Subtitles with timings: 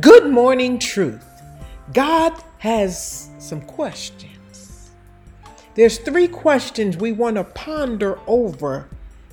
[0.00, 1.42] Good morning, truth.
[1.92, 4.90] God has some questions.
[5.74, 8.88] There's three questions we want to ponder over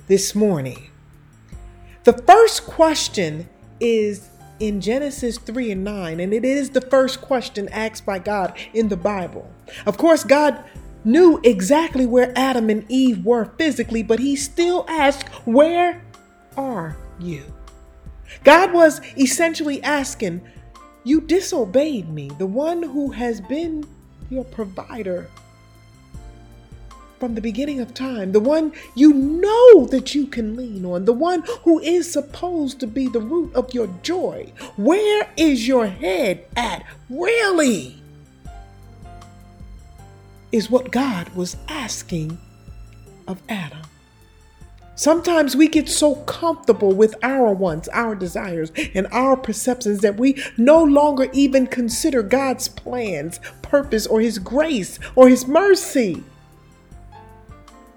[0.06, 0.90] this morning.
[2.04, 3.48] The first question
[3.80, 4.28] is
[4.58, 8.88] in Genesis 3 and 9, and it is the first question asked by God in
[8.88, 9.50] the Bible.
[9.86, 10.62] Of course, God
[11.04, 16.04] knew exactly where Adam and Eve were physically, but he still asked, Where
[16.58, 17.44] are you?
[18.44, 20.40] God was essentially asking,
[21.04, 23.84] You disobeyed me, the one who has been
[24.30, 25.28] your provider
[27.20, 31.12] from the beginning of time, the one you know that you can lean on, the
[31.12, 34.50] one who is supposed to be the root of your joy.
[34.76, 38.02] Where is your head at, really?
[40.50, 42.38] Is what God was asking
[43.28, 43.82] of Adam.
[45.00, 50.36] Sometimes we get so comfortable with our wants, our desires, and our perceptions that we
[50.58, 56.22] no longer even consider God's plans, purpose, or His grace or His mercy.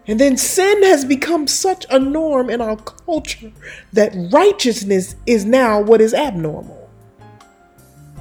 [0.08, 3.52] And then sin has become such a norm in our culture
[3.92, 6.90] that righteousness is now what is abnormal.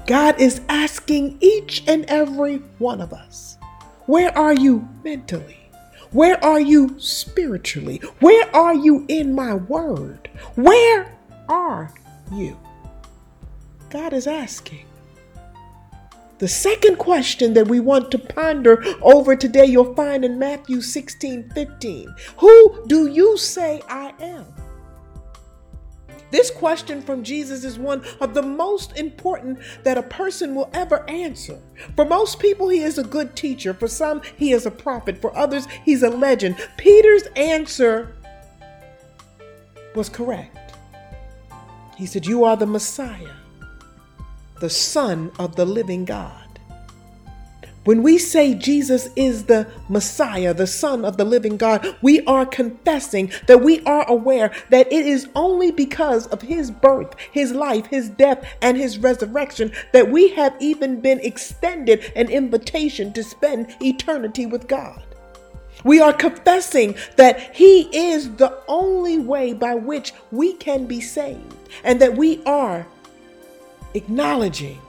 [0.08, 3.58] God is asking each and every one of us
[4.06, 5.61] where are you mentally?
[6.12, 7.98] Where are you spiritually?
[8.20, 10.28] Where are you in my word?
[10.56, 11.16] Where
[11.48, 11.92] are
[12.30, 12.58] you?
[13.88, 14.84] God is asking.
[16.38, 21.50] The second question that we want to ponder over today, you'll find in Matthew 16
[21.54, 22.14] 15.
[22.38, 24.61] Who do you say I am?
[26.33, 31.08] This question from Jesus is one of the most important that a person will ever
[31.08, 31.61] answer.
[31.94, 33.72] For most people, he is a good teacher.
[33.72, 35.20] For some, he is a prophet.
[35.20, 36.56] For others, he's a legend.
[36.77, 38.16] Peter's answer
[39.94, 40.58] was correct.
[41.97, 43.37] He said, You are the Messiah
[44.62, 46.41] the Son of the living God.
[47.84, 52.47] When we say Jesus is the Messiah, the Son of the living God, we are
[52.47, 57.87] confessing that we are aware that it is only because of his birth, his life,
[57.87, 63.75] his death, and his resurrection that we have even been extended an invitation to spend
[63.81, 65.03] eternity with God.
[65.84, 71.56] We are confessing that He is the only way by which we can be saved,
[71.82, 72.87] and that we are
[73.94, 74.81] acknowledging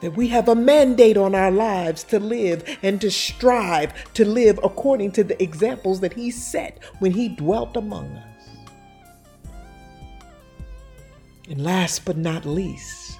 [0.00, 4.58] that we have a mandate on our lives to live and to strive to live
[4.62, 8.48] according to the examples that He set when He dwelt among us.
[11.48, 13.18] And last but not least,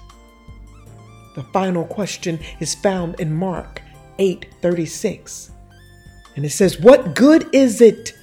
[1.35, 3.81] the final question is found in Mark
[4.19, 5.51] 8:36.
[6.35, 8.13] And it says, "What good is it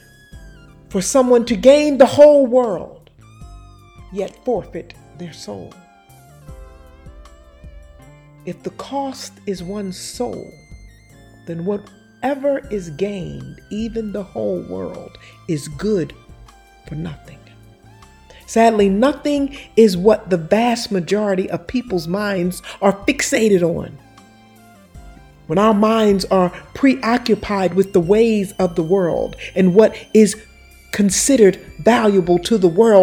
[0.89, 3.03] for someone to gain the whole world
[4.13, 5.73] yet forfeit their soul.
[8.45, 10.53] If the cost is one's soul,
[11.47, 15.17] then whatever is gained, even the whole world,
[15.49, 16.13] is good
[16.89, 17.39] for nothing.
[18.47, 23.97] Sadly, nothing is what the vast majority of people's minds are fixated on.
[25.47, 30.37] When our minds are preoccupied with the ways of the world and what is
[30.93, 33.01] considered valuable to the world,